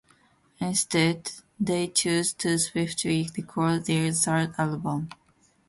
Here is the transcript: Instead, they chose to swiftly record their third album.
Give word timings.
Instead, 0.59 1.31
they 1.59 1.87
chose 1.87 2.33
to 2.33 2.57
swiftly 2.57 3.29
record 3.37 3.85
their 3.85 4.11
third 4.11 4.55
album. 4.57 5.09